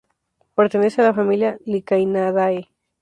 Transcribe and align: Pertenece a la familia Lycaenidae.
Pertenece 0.55 0.99
a 0.99 1.03
la 1.05 1.13
familia 1.13 1.59
Lycaenidae. 1.63 2.69